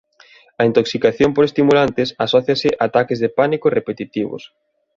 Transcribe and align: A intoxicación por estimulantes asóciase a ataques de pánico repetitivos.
A 0.59 0.63
intoxicación 0.69 1.29
por 1.33 1.43
estimulantes 1.45 2.09
asóciase 2.25 2.69
a 2.73 2.83
ataques 2.87 3.19
de 3.23 3.29
pánico 3.39 3.67
repetitivos. 3.77 4.43